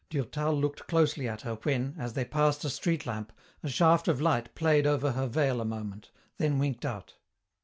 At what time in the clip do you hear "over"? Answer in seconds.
4.87-5.11